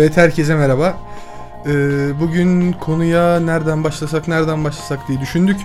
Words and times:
Evet 0.00 0.16
herkese 0.16 0.54
merhaba. 0.54 0.98
Ee, 1.66 1.70
bugün 2.20 2.72
konuya 2.72 3.40
nereden 3.40 3.84
başlasak 3.84 4.28
nereden 4.28 4.64
başlasak 4.64 5.08
diye 5.08 5.20
düşündük. 5.20 5.56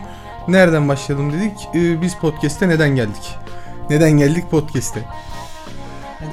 Nereden 0.47 0.87
başlayalım 0.87 1.33
dedik. 1.33 1.69
Ee, 1.75 2.01
biz 2.01 2.15
podcast'te 2.15 2.69
neden 2.69 2.89
geldik? 2.89 3.35
Neden 3.89 4.11
geldik 4.11 4.51
podcast'te? 4.51 4.99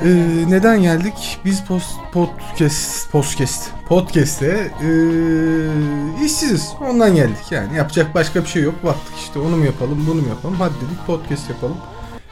Ee, 0.05 0.09
neden 0.49 0.83
geldik? 0.83 1.41
Biz 1.45 1.65
post, 1.65 1.91
podcast 2.13 3.11
podcast 3.11 3.71
podcast'te 3.89 4.71
ee, 4.83 6.25
işsiziz. 6.25 6.73
Ondan 6.81 7.15
geldik 7.15 7.45
yani. 7.53 7.77
Yapacak 7.77 8.15
başka 8.15 8.43
bir 8.43 8.49
şey 8.49 8.63
yok. 8.63 8.85
Baktık 8.85 9.17
işte 9.17 9.39
onu 9.39 9.57
mu 9.57 9.65
yapalım, 9.65 10.05
bunu 10.07 10.23
mu 10.23 10.29
yapalım? 10.29 10.57
Hadi 10.59 10.75
dedik 10.75 11.07
podcast 11.07 11.51
yapalım. 11.51 11.77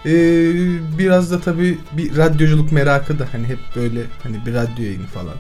Ee, 0.07 0.99
biraz 0.99 1.31
da 1.31 1.41
tabii 1.41 1.79
bir 1.93 2.17
radyoculuk 2.17 2.73
merakı 2.73 3.19
da 3.19 3.29
hani 3.33 3.47
hep 3.47 3.59
böyle 3.77 4.03
hani 4.23 4.47
bir 4.47 4.55
radyo 4.55 4.85
yayını 4.85 5.07
falan. 5.07 5.35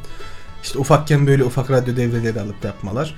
İşte 0.63 0.79
ufakken 0.79 1.27
böyle 1.27 1.45
ufak 1.45 1.71
radyo 1.71 1.97
devreleri 1.97 2.41
alıp 2.41 2.65
yapmalar 2.65 3.15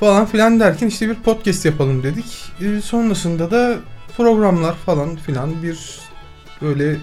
falan 0.00 0.26
filan 0.26 0.60
derken 0.60 0.86
işte 0.86 1.08
bir 1.08 1.14
podcast 1.14 1.64
yapalım 1.64 2.02
dedik. 2.02 2.52
Ee, 2.60 2.80
sonrasında 2.80 3.50
da 3.50 3.76
programlar 4.16 4.74
falan 4.74 5.16
filan 5.16 5.62
bir 5.62 6.00
böyle 6.62 6.96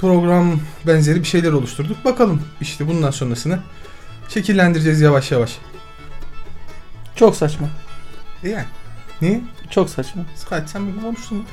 program 0.00 0.60
benzeri 0.86 1.20
bir 1.20 1.24
şeyler 1.24 1.52
oluşturduk. 1.52 2.04
Bakalım 2.04 2.42
işte 2.60 2.88
bundan 2.88 3.10
sonrasını 3.10 3.58
şekillendireceğiz 4.28 5.00
yavaş 5.00 5.30
yavaş. 5.30 5.58
Çok 7.16 7.36
saçma. 7.36 7.68
E 8.44 8.48
yani. 8.48 8.66
Niye? 9.22 9.40
Çok 9.70 9.90
saçma. 9.90 10.22
Kaç 10.48 10.70
sen 10.70 10.96
bir 10.96 11.02
konuştun? 11.02 11.44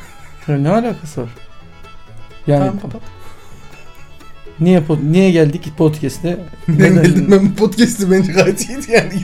Ya 0.48 0.58
Ne 0.58 0.70
alakası 0.70 1.22
var? 1.22 1.30
Yani 2.48 2.60
Tamam 2.60 2.80
kapat. 2.80 3.02
niye 4.60 4.80
po- 4.80 5.12
niye 5.12 5.32
geldik 5.32 5.72
podcast'e? 5.78 6.40
Neden 6.68 6.94
geldim 7.04 7.28
ben 7.32 7.56
podcast'ı 7.56 8.12
bence 8.12 8.32
gayet 8.32 8.70
iyiydi 8.70 8.92
yani. 8.92 9.24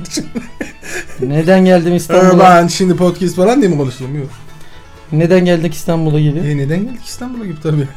Neden 1.20 1.66
geldim 1.66 1.96
İstanbul'a? 1.96 2.40
ben 2.40 2.68
şimdi 2.68 2.96
podcast 2.96 3.36
falan 3.36 3.62
diye 3.62 3.72
mi 3.72 3.78
konuşuyorum? 3.78 4.18
Yok. 4.20 4.30
Neden 5.12 5.46
geldik 5.46 5.74
İstanbul'a 5.74 6.20
gibi? 6.20 6.40
E 6.40 6.58
neden 6.58 6.86
geldik 6.86 7.06
İstanbul'a 7.06 7.46
gibi 7.46 7.62
tabii. 7.64 7.88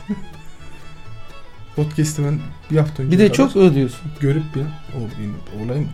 Podcast'ı 1.76 2.24
ben 2.24 2.38
bir 2.70 2.76
hafta 2.76 3.02
önce 3.02 3.12
Bir 3.12 3.18
de 3.18 3.26
kadar 3.32 3.34
çok 3.36 3.56
ödüyorsun. 3.56 4.00
görüp 4.20 4.54
bir 4.54 4.60
o 4.96 4.98
benim 5.18 5.64
olayım. 5.64 5.88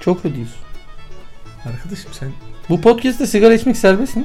Çok 0.00 0.24
ödüyorsun. 0.24 0.56
Arkadaşım 1.64 2.10
sen 2.12 2.28
Bu 2.68 2.80
podcast'te 2.80 3.26
sigara 3.26 3.54
içmek 3.54 3.76
serbest 3.76 4.16
mi? 4.16 4.24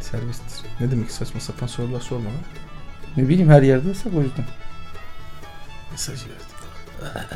Serbesttir. 0.00 0.70
Ne 0.80 0.90
demek 0.90 1.10
saçma 1.10 1.40
sapan 1.40 1.66
sorular 1.66 2.00
sorma 2.00 2.24
lan. 2.30 2.40
Ne 3.16 3.28
bileyim 3.28 3.50
her 3.50 3.62
yerde 3.62 3.88
yasak 3.88 4.14
o 4.14 4.22
yüzden. 4.22 4.44
Mesaj 5.92 6.20
verdim. 6.20 6.46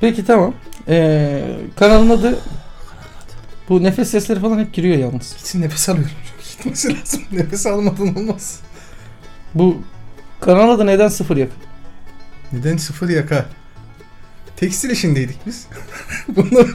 Peki 0.00 0.24
tamam. 0.24 0.54
Ee, 0.88 1.56
kanalın 1.76 2.10
adı 2.10 2.38
bu 3.68 3.82
nefes 3.82 4.10
sesleri 4.10 4.40
falan 4.40 4.58
hep 4.58 4.72
giriyor 4.72 4.96
yalnız. 4.96 5.34
Gitsin 5.36 5.60
nefes 5.60 5.88
alıyorum. 5.88 6.12
Gitmesi 6.50 7.00
lazım. 7.00 7.22
Nefes 7.32 7.66
almadan 7.66 8.16
olmaz. 8.16 8.60
Bu 9.54 9.82
kanal 10.40 10.70
adı 10.70 10.86
neden 10.86 11.08
sıfır 11.08 11.36
yakın? 11.36 11.58
Neden 12.52 12.76
sıfır 12.76 13.08
yaka? 13.08 13.46
Tekstil 14.56 14.90
işindeydik 14.90 15.46
biz. 15.46 15.66
Bunlar 16.28 16.66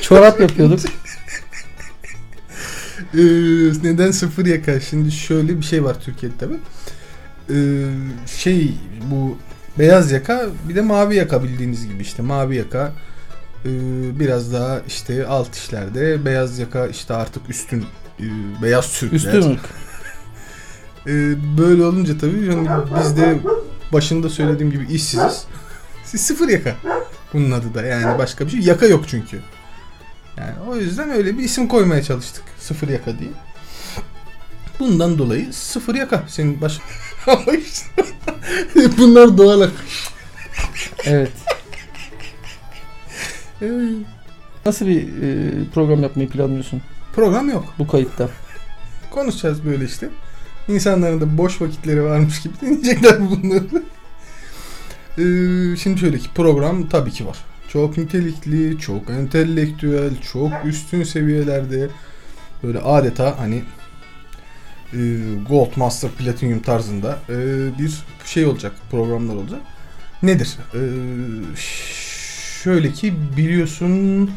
Çorap 0.00 0.40
yapıyorduk. 0.40 0.80
Ee, 3.14 3.18
neden 3.82 4.10
sıfır 4.10 4.46
yaka? 4.46 4.80
Şimdi 4.80 5.12
şöyle 5.12 5.58
bir 5.58 5.64
şey 5.64 5.84
var 5.84 5.96
Türkiye'de 6.00 6.36
tabi. 6.38 6.54
şey 8.26 8.74
bu 9.10 9.36
beyaz 9.78 10.12
yaka 10.12 10.46
bir 10.68 10.74
de 10.74 10.80
mavi 10.80 11.16
yaka 11.16 11.42
bildiğiniz 11.42 11.86
gibi 11.86 12.02
işte 12.02 12.22
mavi 12.22 12.56
yaka 12.56 12.92
ee, 13.64 13.70
biraz 14.20 14.52
daha 14.52 14.80
işte 14.80 15.26
alt 15.26 15.56
işlerde 15.56 16.24
beyaz 16.24 16.58
yaka 16.58 16.86
işte 16.86 17.14
artık 17.14 17.50
üstün 17.50 17.84
ee, 18.20 18.24
beyaz 18.62 18.98
Türkler. 18.98 19.16
Üstün 19.16 19.50
ırk. 19.50 19.60
Ee, 21.06 21.34
böyle 21.58 21.84
olunca 21.84 22.18
tabii 22.18 22.46
yani 22.46 22.68
biz 23.00 23.16
de 23.16 23.38
başında 23.92 24.28
söylediğim 24.28 24.72
gibi 24.72 24.92
işsiziz. 24.92 25.44
Siz 26.04 26.20
sıfır 26.20 26.48
yaka. 26.48 26.76
Bunun 27.32 27.50
adı 27.50 27.74
da 27.74 27.82
yani 27.82 28.18
başka 28.18 28.46
bir 28.46 28.50
şey. 28.50 28.60
Yaka 28.60 28.86
yok 28.86 29.04
çünkü. 29.08 29.40
Yani 30.36 30.54
o 30.68 30.76
yüzden 30.76 31.10
öyle 31.10 31.38
bir 31.38 31.42
isim 31.42 31.68
koymaya 31.68 32.02
çalıştık. 32.02 32.44
Sıfır 32.70 32.88
yaka 32.88 33.18
diye. 33.18 33.30
Bundan 34.80 35.18
dolayı 35.18 35.52
sıfır 35.52 35.94
yaka. 35.94 36.24
Senin 36.28 36.60
baş... 36.60 36.78
Ama 37.26 37.52
işte 37.64 38.04
bunlar 38.98 39.38
doğal 39.38 39.60
akış. 39.60 40.10
Evet. 41.04 41.32
Nasıl 44.66 44.86
bir 44.86 45.02
e, 45.02 45.50
program 45.74 46.02
yapmayı 46.02 46.28
planlıyorsun 46.28 46.82
Program 47.14 47.48
yok. 47.48 47.74
bu 47.78 47.86
kayıtta? 47.86 48.28
Konuşacağız 49.10 49.64
böyle 49.64 49.84
işte. 49.84 50.08
İnsanların 50.68 51.20
da 51.20 51.38
boş 51.38 51.60
vakitleri 51.60 52.04
varmış 52.04 52.42
gibi 52.42 52.54
dinleyecekler 52.60 53.20
bunları. 53.30 53.82
Ee, 55.18 55.76
şimdi 55.76 56.00
şöyle 56.00 56.18
ki 56.18 56.28
program 56.34 56.88
tabii 56.88 57.10
ki 57.10 57.26
var. 57.26 57.38
Çok 57.68 57.98
nitelikli, 57.98 58.78
çok 58.78 59.10
entelektüel, 59.10 60.10
çok 60.32 60.52
üstün 60.64 61.02
seviyelerde 61.02 61.88
böyle 62.62 62.78
adeta 62.78 63.38
hani 63.38 63.62
e, 64.92 64.98
Gold 65.48 65.76
Master 65.76 66.10
Platinum 66.10 66.60
tarzında 66.60 67.18
e, 67.28 67.34
bir 67.78 67.92
şey 68.24 68.46
olacak, 68.46 68.72
programlar 68.90 69.34
olacak. 69.34 69.60
Nedir? 70.22 70.56
E, 70.74 70.80
şöyle 72.62 72.92
ki 72.92 73.14
biliyorsun 73.36 74.30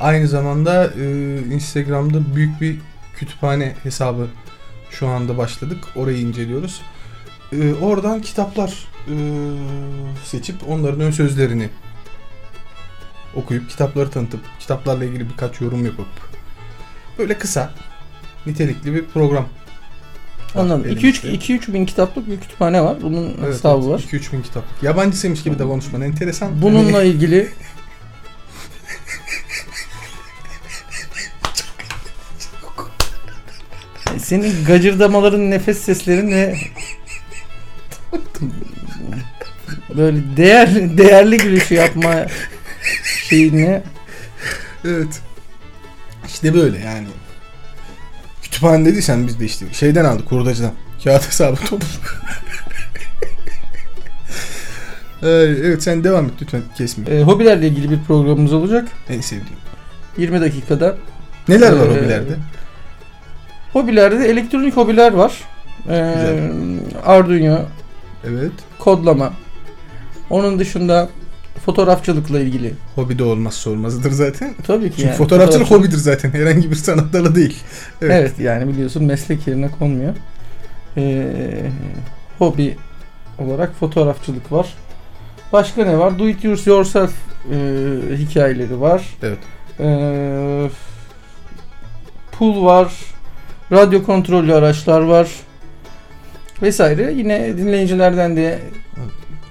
aynı 0.00 0.28
zamanda 0.28 0.92
e, 1.00 1.36
Instagram'da 1.38 2.36
büyük 2.36 2.60
bir 2.60 2.78
kütüphane 3.16 3.74
hesabı 3.82 4.26
şu 4.90 5.08
anda 5.08 5.38
başladık. 5.38 5.84
Orayı 5.96 6.18
inceliyoruz. 6.18 6.80
Ee, 7.52 7.74
oradan 7.74 8.20
kitaplar 8.20 8.88
e, 9.08 9.14
seçip 10.24 10.68
onların 10.68 11.00
ön 11.00 11.10
sözlerini 11.10 11.68
okuyup 13.34 13.70
kitapları 13.70 14.10
tanıtıp 14.10 14.40
kitaplarla 14.60 15.04
ilgili 15.04 15.28
birkaç 15.28 15.60
yorum 15.60 15.84
yapıp 15.84 16.06
böyle 17.20 17.38
kısa 17.38 17.70
nitelikli 18.46 18.94
bir 18.94 19.04
program. 19.04 19.48
Anladım. 20.54 20.84
elimizde. 20.86 21.28
2-3 21.28 21.72
bin 21.72 21.86
kitaplık 21.86 22.28
bir 22.30 22.40
kütüphane 22.40 22.82
var. 22.82 22.96
Bunun 23.02 23.36
Evet, 23.44 23.54
hesabı 23.54 23.82
evet, 23.82 23.92
var. 24.12 24.18
2-3 24.18 24.32
bin 24.32 24.42
kitap. 24.42 24.64
Yabancısıymış 24.82 25.42
gibi 25.42 25.58
de 25.58 25.62
konuşman 25.64 26.00
enteresan. 26.00 26.62
Bununla 26.62 26.98
Hani- 26.98 27.08
ilgili 27.08 27.48
senin 34.18 34.64
gacırdamaların, 34.64 35.50
nefes 35.50 35.78
seslerin 35.78 36.30
ve 36.30 36.56
böyle 39.96 40.36
değer 40.36 40.98
değerli 40.98 41.36
gülüşü 41.36 41.74
yapma 41.74 42.26
şeyini 43.28 43.82
Evet. 44.84 45.20
İşte 46.32 46.54
böyle 46.54 46.78
yani. 46.78 47.06
Kütüphane 48.42 48.84
dediysen 48.84 49.26
biz 49.26 49.40
de 49.40 49.44
işte 49.44 49.66
şeyden 49.72 50.04
aldık 50.04 50.32
hurdacıdan. 50.32 50.72
Kağıt 51.04 51.26
hesabı 51.28 51.56
top. 51.56 51.82
evet 55.22 55.82
sen 55.82 56.04
devam 56.04 56.26
et 56.26 56.32
lütfen 56.42 56.62
kesme. 56.76 57.04
e, 57.14 57.22
hobilerle 57.22 57.66
ilgili 57.68 57.90
bir 57.90 57.98
programımız 58.06 58.52
olacak. 58.52 58.88
En 59.08 59.20
sevdiğim. 59.20 59.56
20 60.18 60.40
dakikada. 60.40 60.96
Neler 61.48 61.72
var 61.72 61.86
Ee, 61.86 61.90
hobilerde? 61.90 62.36
Hobilerde 63.72 64.20
de 64.20 64.28
elektronik 64.28 64.76
hobiler 64.76 65.12
var. 65.12 65.32
Ee, 65.88 66.14
Güzel. 66.14 66.50
Arduino, 67.06 67.58
Evet. 68.28 68.52
kodlama. 68.78 69.32
Onun 70.30 70.58
dışında 70.58 71.08
fotoğrafçılıkla 71.74 72.40
ilgili. 72.40 72.72
Hobi 72.94 73.18
de 73.18 73.24
olmazsa 73.24 73.70
olmazıdır 73.70 74.10
zaten. 74.10 74.54
Tabii 74.66 74.84
ki 74.90 74.96
Çünkü 74.96 75.08
yani. 75.08 75.16
fotoğrafçılık 75.16 75.66
fotoğrafçılık- 75.66 75.80
hobidir 75.88 75.96
zaten. 75.98 76.30
Herhangi 76.30 76.70
bir 76.70 76.76
sanat 76.76 77.12
dalı 77.12 77.34
değil. 77.34 77.62
Evet. 78.02 78.12
Evet. 78.20 78.38
yani 78.38 78.68
biliyorsun 78.72 79.04
meslek 79.04 79.46
yerine 79.46 79.68
konmuyor. 79.78 80.14
Ee, 80.96 81.26
hobi 82.38 82.76
olarak 83.38 83.74
fotoğrafçılık 83.80 84.52
var. 84.52 84.74
Başka 85.52 85.84
ne 85.84 85.98
var? 85.98 86.18
Do 86.18 86.28
it 86.28 86.44
yourself 86.66 87.12
e, 87.52 87.56
hikayeleri 88.16 88.80
var. 88.80 89.02
Evet. 89.22 89.38
Ee, 89.80 90.70
pool 92.32 92.64
var. 92.64 92.92
Radyo 93.72 94.02
kontrollü 94.02 94.54
araçlar 94.54 95.00
var. 95.00 95.28
Vesaire. 96.62 97.12
Yine 97.16 97.56
dinleyicilerden 97.58 98.36
de 98.36 98.58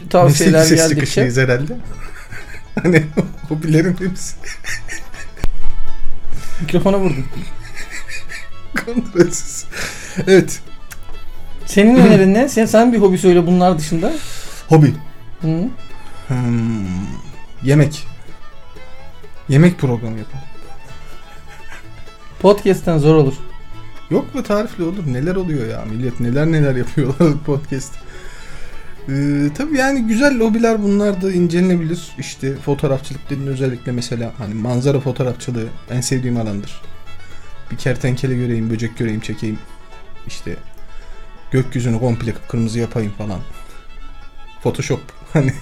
tavsiyeler 0.09 0.59
Meslek 0.59 0.79
ses 0.79 0.89
geldikçe. 0.89 1.05
çıkışıyız 1.05 1.37
herhalde. 1.37 1.77
hani 2.83 3.03
hobilerin 3.49 3.95
hepsi 3.99 4.35
Mikrofona 6.61 6.99
vurdum. 6.99 7.25
kontrolsüz. 8.85 9.65
Evet. 10.27 10.59
Senin 11.65 11.95
önerin 11.95 12.33
ne? 12.33 12.49
Sen, 12.49 12.65
sen 12.65 12.93
bir 12.93 12.97
hobi 12.97 13.17
söyle 13.17 13.47
bunlar 13.47 13.77
dışında. 13.79 14.13
Hobi. 14.67 14.93
Hı? 15.41 15.63
Hmm, 16.27 16.85
yemek. 17.63 18.07
Yemek 19.49 19.79
programı 19.79 20.17
yapalım. 20.19 20.45
Podcast'ten 22.41 22.97
zor 22.97 23.15
olur. 23.15 23.33
Yok 24.09 24.35
mu 24.35 24.43
tarifli 24.43 24.83
olur? 24.83 25.03
Neler 25.07 25.35
oluyor 25.35 25.67
ya 25.67 25.85
millet 25.85 26.19
neler 26.19 26.45
neler 26.47 26.75
yapıyorlar 26.75 27.33
podcast. 27.45 27.93
Ee, 29.09 29.49
tabii 29.57 29.77
yani 29.77 30.07
güzel 30.07 30.39
hobiler 30.39 30.83
bunlar 30.83 31.21
da 31.21 31.31
incelenebilir. 31.31 32.11
İşte 32.17 32.55
fotoğrafçılık 32.55 33.29
dediğin 33.29 33.47
özellikle 33.47 33.91
mesela 33.91 34.33
hani 34.37 34.53
manzara 34.53 34.99
fotoğrafçılığı 34.99 35.67
en 35.89 36.01
sevdiğim 36.01 36.37
alandır. 36.37 36.81
Bir 37.71 37.77
kertenkele 37.77 38.35
göreyim, 38.35 38.69
böcek 38.69 38.97
göreyim, 38.97 39.19
çekeyim. 39.19 39.59
İşte 40.27 40.55
gökyüzünü 41.51 41.99
komple 41.99 42.33
kırmızı 42.49 42.79
yapayım 42.79 43.11
falan. 43.17 43.39
Photoshop 44.63 45.01
hani 45.33 45.53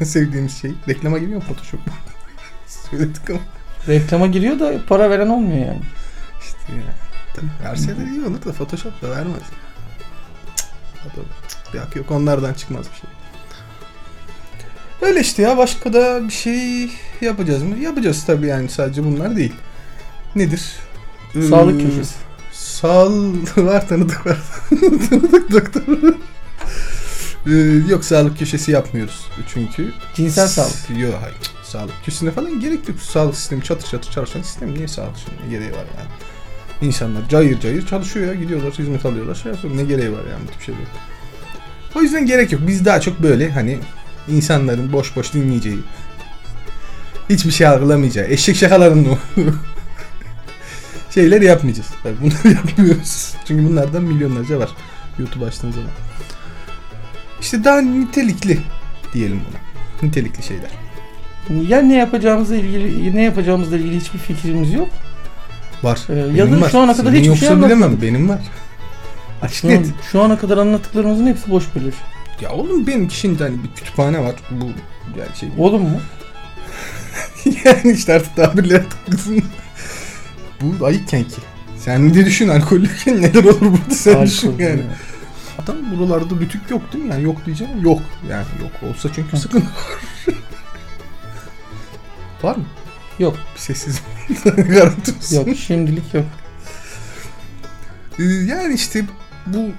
en 0.00 0.04
sevdiğimiz 0.04 0.60
şey. 0.60 0.72
Reklama 0.88 1.18
giriyor 1.18 1.42
mu 1.42 1.44
Photoshop? 1.48 1.80
Söyledik 2.66 3.30
ama 3.30 3.40
Reklama 3.88 4.26
giriyor 4.26 4.60
da 4.60 4.72
para 4.88 5.10
veren 5.10 5.28
olmuyor 5.28 5.66
yani. 5.66 5.82
işte 6.40 6.72
ya. 6.72 6.94
Tabii 7.34 7.70
verseler 7.70 8.06
iyi 8.06 8.24
olur 8.24 8.44
da 8.44 8.52
Photoshop 8.52 9.02
da 9.02 9.10
vermez. 9.10 9.34
Cık, 9.34 9.58
cık, 11.48 11.74
Yok 11.74 11.96
yok 11.96 12.10
onlardan 12.10 12.54
çıkmaz 12.54 12.86
bir 12.90 13.00
şey. 13.00 13.10
Öyle 15.08 15.20
işte 15.20 15.42
ya 15.42 15.56
başka 15.56 15.92
da 15.92 16.28
bir 16.28 16.32
şey 16.32 16.90
yapacağız 17.20 17.62
mı? 17.62 17.78
Yapacağız 17.78 18.24
tabii 18.26 18.46
yani 18.46 18.68
sadece 18.68 19.04
bunlar 19.04 19.36
değil. 19.36 19.52
Nedir? 20.36 20.72
Sağlık 21.50 21.80
Ee, 21.80 21.84
köşesi. 21.84 22.14
Sağ 22.52 23.06
var 23.56 23.88
tanıdık 23.88 24.26
var. 24.26 24.38
tanıdık 25.10 25.52
doktor. 25.52 25.82
Ee, 27.46 27.50
yok 27.88 28.04
sağlık 28.04 28.38
köşesi 28.38 28.70
yapmıyoruz 28.70 29.26
çünkü. 29.54 29.92
Cinsel 30.14 30.48
sağlık. 30.48 30.90
Yok 30.98 31.14
hayır. 31.22 31.36
Sağlık 31.64 31.94
köşesine 32.04 32.30
falan 32.30 32.60
gerek 32.60 32.88
yok. 32.88 33.00
Sağlık 33.00 33.36
sistemi 33.36 33.62
çatır 33.64 33.88
çatır 33.88 34.10
çalışan 34.10 34.42
sistem. 34.42 34.74
Niye 34.74 34.88
sağlık? 34.88 35.16
Ne 35.44 35.50
gereği 35.50 35.72
var 35.72 35.86
yani? 35.98 36.08
İnsanlar 36.82 37.28
cayır 37.28 37.60
cayır 37.60 37.86
çalışıyor 37.86 38.26
ya. 38.26 38.34
Gidiyorlar 38.34 38.72
hizmet 38.72 39.06
alıyorlar. 39.06 39.34
Şey 39.34 39.52
yapıyor. 39.52 39.76
Ne 39.76 39.82
gereği 39.82 40.12
var 40.12 40.22
yani 40.30 40.42
bu 40.48 40.52
tip 40.52 40.62
şeyler. 40.62 40.82
O 41.94 42.02
yüzden 42.02 42.26
gerek 42.26 42.52
yok. 42.52 42.62
Biz 42.66 42.84
daha 42.84 43.00
çok 43.00 43.22
böyle 43.22 43.50
hani 43.50 43.78
insanların 44.28 44.92
boş 44.92 45.16
boş 45.16 45.34
dinleyeceği 45.34 45.78
hiçbir 47.30 47.50
şey 47.50 47.66
algılamayacağı 47.66 48.26
eşek 48.26 48.56
şakalarının 48.56 49.18
şeyler 51.10 51.42
yapmayacağız. 51.42 51.88
Tabii 52.02 52.16
bunları 52.20 52.54
yapmıyoruz. 52.54 53.34
Çünkü 53.44 53.68
bunlardan 53.68 54.02
milyonlarca 54.02 54.58
var. 54.58 54.70
YouTube 55.18 55.44
açtığın 55.44 55.70
zaman. 55.70 55.90
İşte 57.40 57.64
daha 57.64 57.80
nitelikli 57.80 58.60
diyelim 59.14 59.40
buna. 59.50 59.60
Nitelikli 60.08 60.42
şeyler. 60.42 60.70
Ya 61.68 61.82
ne 61.82 61.96
yapacağımızla 61.96 62.56
ilgili 62.56 63.16
ne 63.16 63.22
yapacağımızla 63.22 63.76
ilgili 63.76 64.00
hiçbir 64.00 64.18
fikrimiz 64.18 64.72
yok. 64.72 64.88
Var. 65.82 66.00
Ee, 66.10 66.16
Benim 66.16 66.36
ya 66.36 66.52
da 66.52 66.60
var. 66.60 66.70
şu 66.70 66.78
ana 66.78 66.96
kadar 66.96 67.10
Senin 67.12 67.20
hiçbir 67.32 67.46
şey 67.46 67.48
bilemem. 67.56 67.72
anlatmadık. 67.72 68.02
Benim 68.02 68.28
var. 68.28 68.38
Açık 69.42 69.64
net. 69.64 69.86
şu 70.12 70.22
ana 70.22 70.38
kadar 70.38 70.56
anlattıklarımızın 70.58 71.26
hepsi 71.26 71.50
boş 71.50 71.64
beleş. 71.74 71.94
Ya 72.40 72.50
oğlum 72.50 72.86
benim 72.86 73.10
şimdi 73.10 73.42
hani 73.42 73.56
bir 73.62 73.70
kütüphane 73.76 74.18
var. 74.24 74.34
Bu 74.50 74.64
yani 75.18 75.36
şey. 75.40 75.48
Oğlum 75.58 75.82
mu? 75.82 76.00
yani 77.64 77.92
işte 77.92 78.14
artık 78.14 78.36
tabirler 78.36 78.82
takılsın. 79.06 79.42
Bu 80.60 80.86
ayıkken 80.86 81.24
ki. 81.24 81.36
Sen 81.78 82.08
bir 82.08 82.14
de 82.14 82.26
düşün 82.26 82.48
alkollüyken 82.48 83.22
neler 83.22 83.44
olur 83.44 83.60
burada 83.60 83.94
sen 83.94 84.26
düşün 84.26 84.48
Alkol, 84.48 84.60
yani. 84.60 84.80
ya. 84.80 84.86
Adam 85.58 85.76
buralarda 85.96 86.34
rütük 86.40 86.70
yok 86.70 86.92
değil 86.92 87.04
mi? 87.04 87.10
Yani 87.10 87.22
yok 87.22 87.46
diyeceğim. 87.46 87.72
Yok. 87.82 88.02
Yani 88.30 88.44
yok. 88.62 88.90
Olsa 88.90 89.08
çünkü 89.14 89.36
sıkıntı 89.36 89.66
var. 89.66 90.34
var 92.52 92.56
mı? 92.56 92.64
Yok. 93.18 93.36
Sessiz 93.56 94.02
garanti 94.44 95.12
olsun. 95.12 95.36
Yok 95.36 95.56
şimdilik 95.56 96.14
yok. 96.14 96.24
Ee, 98.18 98.22
yani 98.22 98.74
işte 98.74 99.04
bu 99.46 99.70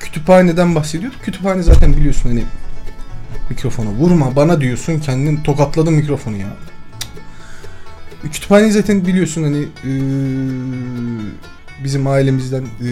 kütüphaneden 0.00 0.74
bahsediyorduk. 0.74 1.22
Kütüphane 1.22 1.62
zaten 1.62 1.96
biliyorsun 1.96 2.28
hani 2.28 2.44
mikrofona 3.50 3.90
vurma 3.90 4.36
bana 4.36 4.60
diyorsun 4.60 5.00
kendin 5.00 5.36
tokatladın 5.36 5.92
mikrofonu 5.92 6.36
ya. 6.36 6.56
Kütüphaneyi 8.22 8.72
zaten 8.72 9.06
biliyorsun 9.06 9.42
hani 9.42 9.68
ee, 9.84 9.90
bizim 11.84 12.06
ailemizden 12.06 12.62
ee, 12.62 12.84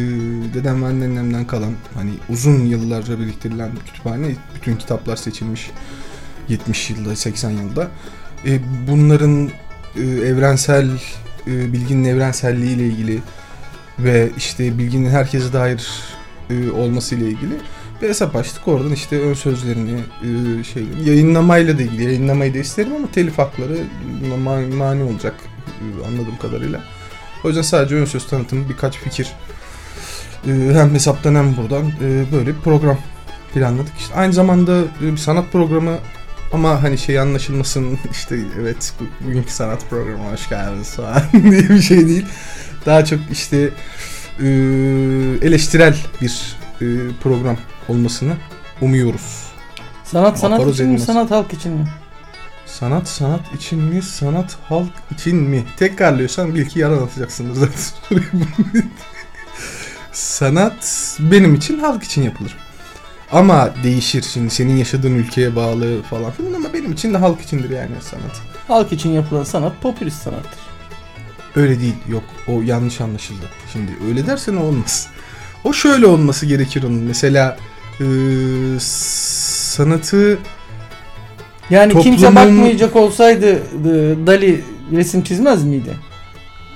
dedem 0.55 0.83
ve 0.83 0.87
anneannemden 0.87 1.47
kalan 1.47 1.73
hani 1.95 2.11
uzun 2.29 2.67
yıllarca 2.67 3.19
biriktirilen 3.19 3.71
bir 3.73 3.81
kütüphane 3.81 4.27
bütün 4.55 4.77
kitaplar 4.77 5.17
seçilmiş 5.17 5.71
70 6.49 6.91
yılda 6.91 7.17
80 7.17 7.51
yılda. 7.51 7.89
E, 8.47 8.61
bunların 8.89 9.51
e, 9.97 10.03
evrensel 10.03 10.89
e, 11.47 11.73
bilginin 11.73 12.05
evrenselliği 12.05 12.77
ile 12.77 12.87
ilgili 12.87 13.19
ve 13.99 14.31
işte 14.37 14.79
bilginin 14.79 15.11
herkese 15.11 15.53
dair 15.53 15.89
e, 16.51 16.71
olması 16.71 17.15
ile 17.15 17.25
ilgili 17.25 17.55
bir 18.03 18.09
hesap 18.09 18.37
açtık. 18.37 18.69
Oradan 18.69 18.93
işte 18.93 19.21
ön 19.21 19.35
sözlerini 19.35 20.01
e, 20.01 20.65
şey 20.65 20.85
yayınlamayla 21.05 21.79
da 21.79 21.83
ilgili 21.83 22.05
yayınlamayı 22.05 22.55
da 22.55 22.59
isterim 22.59 22.93
ama 22.97 23.11
telif 23.11 23.39
hakları 23.39 23.79
ma- 24.45 24.75
mani 24.75 25.03
olacak 25.03 25.35
e, 25.67 26.07
anladığım 26.07 26.37
kadarıyla. 26.43 26.81
O 27.45 27.49
yüzden 27.49 27.63
sadece 27.63 27.95
ön 27.95 28.05
söz 28.05 28.27
tanıtımı 28.27 28.69
birkaç 28.69 28.99
fikir 28.99 29.33
e, 30.47 30.51
hem 30.75 30.95
hesaptan 30.95 31.35
hem 31.35 31.57
buradan 31.57 31.87
e, 31.87 32.25
böyle 32.33 32.47
bir 32.47 32.61
program 32.61 32.99
planladık. 33.55 33.93
İşte 33.99 34.15
aynı 34.15 34.33
zamanda 34.33 34.81
e, 35.03 35.13
bir 35.13 35.17
sanat 35.17 35.53
programı 35.53 35.99
ama 36.53 36.83
hani 36.83 36.99
şey 36.99 37.19
anlaşılmasın 37.21 37.99
işte 38.11 38.39
evet 38.61 38.93
bu- 39.01 39.27
bugünkü 39.27 39.53
sanat 39.53 39.91
programı 39.91 40.33
hoş 40.33 40.49
geldiniz 40.49 40.91
falan 40.91 41.23
diye 41.51 41.69
bir 41.69 41.83
şey 41.83 42.09
değil. 42.09 42.27
Daha 42.87 43.05
çok 43.05 43.21
işte 43.33 43.57
e, 44.41 44.47
eleştirel 45.43 45.97
bir 46.21 46.57
e, 46.81 46.87
program 47.23 47.57
olmasını 47.89 48.33
umuyoruz. 48.81 49.43
Sanat 50.05 50.39
sanat 50.39 50.61
Aparo 50.61 50.71
için 50.71 50.89
mi 50.89 51.01
sanat 51.01 51.31
halk 51.31 51.53
için 51.53 51.73
mi? 51.73 51.87
Sanat 52.67 53.09
sanat 53.09 53.55
için 53.55 53.79
mi 53.83 54.03
sanat 54.03 54.57
halk 54.69 54.93
için 55.11 55.37
mi? 55.37 55.65
Tekrarlıyorsan 55.77 56.55
bil 56.55 56.67
ki 56.67 56.79
yalan 56.79 57.03
atacaksındır 57.03 57.55
zaten. 57.55 58.23
sanat 60.13 61.17
benim 61.21 61.55
için 61.55 61.79
halk 61.79 62.03
için 62.03 62.23
yapılır. 62.23 62.57
Ama 63.33 63.71
değişir 63.85 64.23
şimdi 64.33 64.51
senin 64.51 64.77
yaşadığın 64.77 65.15
ülkeye 65.15 65.57
bağlı 65.57 66.03
falan 66.03 66.31
filan 66.31 66.53
ama 66.53 66.73
benim 66.75 66.93
için 66.93 67.15
de 67.15 67.19
halk 67.19 67.41
içindir 67.41 67.71
yani 67.71 67.91
sanat. 68.01 68.41
Halk 68.69 68.93
için 68.93 69.11
yapılan 69.11 69.45
sanat 69.45 69.73
popülist 69.83 70.23
sanattır. 70.23 70.61
Öyle 71.57 71.81
değil 71.81 71.95
yok 72.09 72.23
o 72.49 72.63
yanlış 72.63 73.01
anlaşıldı. 73.01 73.47
Şimdi 73.73 73.93
öyle 74.09 74.27
dersen 74.27 74.57
olmaz. 74.57 75.07
O 75.65 75.73
şöyle 75.73 76.07
olması 76.07 76.47
gerekir 76.47 76.83
onun. 76.83 76.99
Mesela 77.01 77.57
e, 78.01 78.05
sanatı 78.79 80.39
Yani 81.71 82.03
kimse 82.03 82.27
Toplumun- 82.27 82.35
bakmayacak 82.37 82.97
olsaydı 82.97 83.63
Dali 84.27 84.65
resim 84.93 85.23
çizmez 85.23 85.65
miydi? 85.65 85.97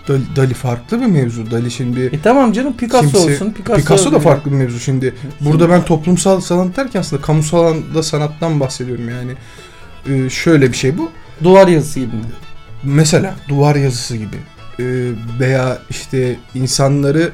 Dali, 0.08 0.22
Dali 0.36 0.54
farklı 0.54 1.00
bir 1.00 1.06
mevzu. 1.06 1.50
Dali 1.50 1.70
şimdi 1.70 2.00
E 2.00 2.20
tamam 2.22 2.52
canım 2.52 2.76
Picasso 2.76 3.06
Kimse- 3.18 3.34
olsun. 3.34 3.50
Picasso, 3.52 3.80
Picasso 3.82 4.12
da 4.12 4.18
farklı 4.18 4.50
bir 4.50 4.56
mevzu 4.56 4.80
şimdi. 4.80 5.14
Burada 5.40 5.70
ben 5.70 5.84
toplumsal 5.84 6.40
sanat 6.40 6.76
derken 6.76 7.00
aslında 7.00 7.22
kamusal 7.22 7.58
alanda 7.58 8.02
sanattan 8.02 8.60
bahsediyorum 8.60 9.08
yani. 9.08 9.32
Ee, 10.08 10.30
şöyle 10.30 10.72
bir 10.72 10.76
şey 10.76 10.98
bu. 10.98 11.10
Duvar 11.44 11.68
yazısı 11.68 12.00
gibi 12.00 12.16
mi? 12.16 12.22
Mesela 12.84 13.34
duvar 13.48 13.76
yazısı 13.76 14.16
gibi. 14.16 14.36
Ee, 14.80 15.10
veya 15.40 15.78
işte 15.90 16.36
insanları 16.54 17.30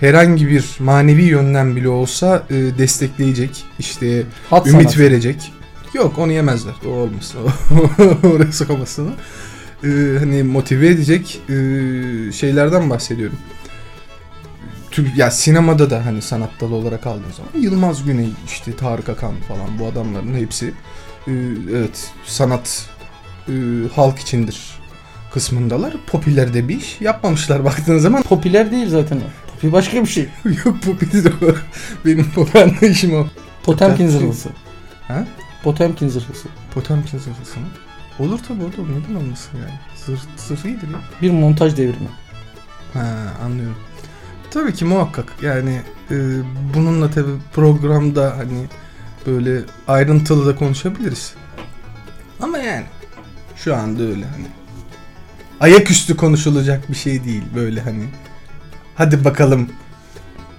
herhangi 0.00 0.48
bir 0.48 0.64
manevi 0.78 1.22
yönden 1.22 1.76
bile 1.76 1.88
olsa 1.88 2.42
e, 2.50 2.54
destekleyecek, 2.78 3.64
işte 3.78 4.22
Hat 4.50 4.66
ümit 4.66 4.82
sanatı. 4.82 5.00
verecek. 5.00 5.52
Yok 5.94 6.18
onu 6.18 6.32
yemezler. 6.32 6.74
O 6.86 6.88
olmaz. 6.88 7.34
Oraya 8.34 8.52
sokamazsın. 8.52 9.10
Ee, 9.84 10.16
hani 10.18 10.42
motive 10.42 10.88
edecek 10.88 11.40
e, 11.48 11.52
şeylerden 12.32 12.90
bahsediyorum. 12.90 13.38
Türk 14.90 15.16
ya 15.18 15.30
sinemada 15.30 15.90
da 15.90 16.06
hani 16.06 16.22
sanat 16.22 16.50
dalı 16.60 16.74
olarak 16.74 17.06
aldığın 17.06 17.32
zaman 17.36 17.62
Yılmaz 17.64 18.04
Güney 18.04 18.28
işte 18.46 18.76
Tarık 18.76 19.08
Akan 19.08 19.34
falan 19.48 19.78
bu 19.78 19.86
adamların 19.86 20.34
hepsi 20.34 20.74
e, 21.26 21.32
evet 21.70 22.10
sanat 22.26 22.90
e, 23.48 23.52
halk 23.94 24.18
içindir 24.18 24.76
kısmındalar. 25.32 25.94
Popüler 26.06 26.54
bir 26.54 26.76
iş 26.76 27.00
yapmamışlar 27.00 27.64
baktığın 27.64 27.98
zaman. 27.98 28.22
Popüler 28.22 28.70
değil 28.70 28.88
zaten 28.88 29.16
o. 29.16 29.52
Popi 29.52 29.72
başka 29.72 30.02
bir 30.02 30.06
şey. 30.06 30.28
Yok 30.64 30.82
popüler 30.82 31.24
de 31.24 31.28
o. 31.28 31.54
Benim 32.06 32.30
pop 32.30 32.56
anlayışım 32.56 33.14
o. 33.14 33.26
Potemkin. 33.64 34.08
zırhlısı. 34.08 34.48
Ha? 35.08 35.26
Potemkin 35.62 36.08
zırhlısı. 36.08 36.48
Potemkin 36.74 37.18
zırhlısı 37.18 37.60
mı? 37.60 37.66
Olur 38.18 38.38
tabi 38.38 38.64
olur. 38.64 38.72
Neden 38.78 39.14
olmasın 39.14 39.50
yani? 39.58 39.80
Zırh, 40.06 40.20
zırh 40.36 40.64
iyidir 40.64 40.88
ya. 40.88 41.00
Bir 41.22 41.30
montaj 41.30 41.76
devrimi. 41.76 42.08
Ha 42.92 43.16
anlıyorum. 43.44 43.76
Tabii 44.50 44.74
ki 44.74 44.84
muhakkak 44.84 45.32
yani 45.42 45.80
e, 46.10 46.16
bununla 46.74 47.10
tabi 47.10 47.30
programda 47.52 48.34
hani 48.36 48.66
böyle 49.26 49.60
ayrıntılı 49.88 50.46
da 50.46 50.56
konuşabiliriz. 50.56 51.34
yani 52.58 52.86
şu 53.56 53.76
anda 53.76 54.02
öyle 54.02 54.24
hani 54.24 54.46
ayaküstü 55.60 56.16
konuşulacak 56.16 56.90
bir 56.90 56.94
şey 56.94 57.24
değil 57.24 57.42
böyle 57.54 57.80
hani 57.80 58.04
hadi 58.94 59.24
bakalım 59.24 59.68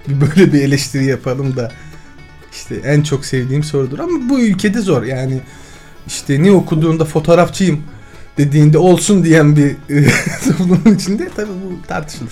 bir 0.08 0.22
böyle 0.22 0.54
bir 0.54 0.62
eleştiri 0.62 1.06
yapalım 1.06 1.56
da 1.56 1.72
işte 2.52 2.76
en 2.76 3.02
çok 3.02 3.26
sevdiğim 3.26 3.64
sorudur 3.64 4.00
ama 4.00 4.30
bu 4.30 4.40
ülkede 4.40 4.82
zor 4.82 5.04
yani 5.04 5.42
işte 6.08 6.44
ne 6.44 6.52
okuduğunda 6.52 7.06
fotoğrafçıyım 7.06 7.84
dediğinde 8.38 8.78
olsun 8.78 9.24
diyen 9.24 9.56
bir 9.56 9.76
e, 9.90 10.08
toplumun 10.46 10.96
içinde 10.96 11.30
tabii 11.36 11.52
bu 11.52 11.88
tartışılır. 11.88 12.32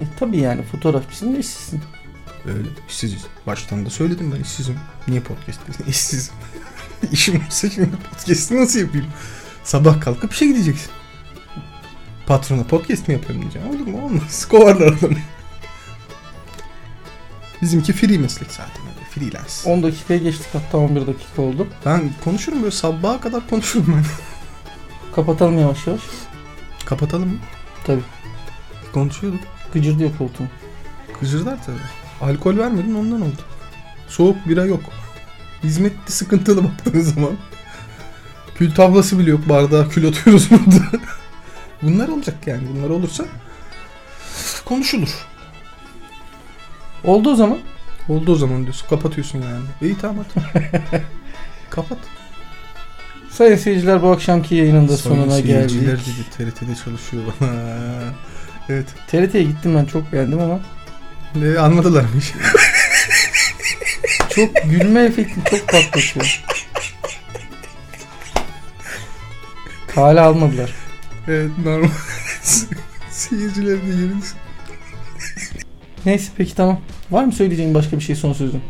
E, 0.00 0.04
tabii 0.18 0.38
yani 0.38 0.62
fotoğrafçısın 0.62 1.34
ve 1.34 1.38
işsizsin. 1.38 1.80
Öyle 2.46 2.68
işsiziz. 2.88 3.26
Baştan 3.46 3.86
da 3.86 3.90
söyledim 3.90 4.32
ben 4.36 4.42
işsizim. 4.42 4.76
Niye 5.08 5.20
podcast? 5.20 5.60
İşsizim. 5.88 6.34
İşim 7.12 7.42
olsa 7.46 7.70
şimdi 7.70 7.90
podcast'ı 7.90 8.56
nasıl 8.56 8.78
yapayım? 8.78 9.06
Sabah 9.64 10.00
kalkıp 10.00 10.32
işe 10.32 10.46
gideceksin. 10.46 10.90
Patrona 12.26 12.64
podcast 12.64 13.08
mi 13.08 13.14
yapıyorum 13.14 13.42
diyeceğim. 13.42 13.68
Olur 13.68 13.86
mu? 13.86 14.04
Olmaz. 14.04 14.48
Kovarlar 14.48 14.86
adamı. 14.86 15.16
Bizimki 17.62 17.92
free 17.92 18.18
meslek 18.18 18.50
zaten. 18.50 18.99
Freelance. 19.10 19.52
10 19.64 19.82
dakikaya 19.82 20.20
geçtik 20.20 20.46
hatta 20.52 20.78
11 20.78 21.06
dakika 21.06 21.42
oldu. 21.42 21.66
Ben 21.86 22.10
konuşurum 22.24 22.62
böyle 22.62 22.70
sabaha 22.70 23.20
kadar 23.20 23.50
konuşurum 23.50 23.94
ben. 23.96 24.04
Kapatalım 25.14 25.58
yavaş 25.58 25.86
yavaş. 25.86 26.00
Kapatalım 26.84 27.28
mı? 27.28 27.38
Tabii. 27.84 28.02
Konuşuyorduk. 28.92 29.40
Gıcır 29.72 29.98
diyor 29.98 30.10
koltuğum. 30.18 30.48
Kıcırlar 31.20 31.58
tabii. 31.66 32.30
Alkol 32.30 32.56
vermedin 32.56 32.94
ondan 32.94 33.20
oldu. 33.20 33.42
Soğuk 34.08 34.48
bira 34.48 34.64
yok. 34.64 34.80
Hizmetli 35.62 36.12
sıkıntılı 36.12 36.64
baktığınız 36.64 37.14
zaman. 37.14 37.32
Kül 38.54 38.74
tablası 38.74 39.18
bile 39.18 39.30
yok 39.30 39.48
bardağa 39.48 39.88
kül 39.88 40.08
atıyoruz 40.08 40.50
burada. 40.50 40.84
Bunlar 41.82 42.08
olacak 42.08 42.46
yani. 42.46 42.62
Bunlar 42.74 42.90
olursa 42.90 43.24
konuşulur. 44.64 45.26
Oldu 47.04 47.30
o 47.30 47.34
zaman. 47.34 47.58
Oldu 48.10 48.32
o 48.32 48.34
zaman 48.34 48.62
diyorsun. 48.62 48.88
Kapatıyorsun 48.88 49.42
yani. 49.42 49.64
İyi 49.82 49.98
tamam 49.98 50.24
hadi. 50.34 50.62
Kapat. 51.70 51.98
Sayın 53.30 53.56
seyirciler 53.56 54.02
bu 54.02 54.10
akşamki 54.10 54.54
yayının 54.54 54.88
da 54.88 54.96
sonuna 54.96 55.30
seyirciler 55.30 55.92
geldik. 55.92 56.06
dedi 56.38 56.50
TRT'de 56.50 56.74
çalışıyor 56.84 57.22
bana. 57.40 57.50
evet. 58.68 58.86
TRT'ye 59.06 59.42
gittim 59.42 59.76
ben 59.76 59.84
çok 59.84 60.12
beğendim 60.12 60.40
ama 60.40 60.60
Ne 61.34 61.58
anladılar 61.58 62.02
mı 62.02 62.08
çok 64.34 64.62
gülme 64.64 65.00
efekti 65.04 65.40
çok 65.50 65.68
patlatıyor. 65.68 66.44
Kale 69.94 70.20
almadılar. 70.20 70.74
evet 71.28 71.50
normal. 71.64 71.88
Seyirciler 73.10 73.82
de 73.82 73.86
yeriniz. 73.86 74.34
Neyse 76.06 76.30
peki 76.36 76.54
tamam. 76.54 76.80
Var 77.10 77.24
mı 77.24 77.32
söyleyeceğin 77.32 77.74
başka 77.74 77.96
bir 77.96 78.02
şey 78.02 78.16
son 78.16 78.32
sözün? 78.32 78.60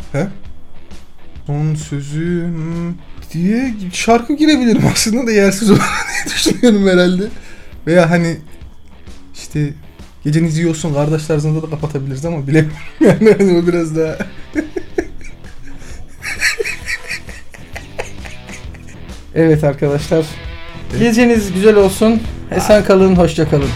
Son 1.47 1.75
sözüm 1.75 2.95
diye 3.33 3.75
şarkı 3.93 4.33
girebilirim 4.37 4.83
aslında 4.93 5.27
da 5.27 5.33
yersiz 5.33 5.71
olur 5.71 5.81
diye 6.27 6.35
düşünüyorum 6.35 6.89
herhalde. 6.89 7.23
Veya 7.87 8.11
hani 8.11 8.37
işte 9.35 9.73
geceniz 10.25 10.59
iyi 10.59 10.69
olsun 10.69 10.95
kardeş 10.95 11.27
tarzında 11.27 11.63
da 11.63 11.71
kapatabiliriz 11.71 12.25
ama 12.25 12.47
bilemiyorum 12.47 12.79
yani 13.01 13.35
hani 13.39 13.59
o 13.59 13.67
biraz 13.67 13.97
daha 13.97 14.19
Evet 19.35 19.65
arkadaşlar. 19.65 20.25
Evet. 20.91 21.01
Geceniz 21.01 21.53
güzel 21.53 21.77
olsun. 21.77 22.21
Esen 22.51 22.85
kalın, 22.85 23.17
hoşça 23.17 23.51
kalın. 23.51 23.69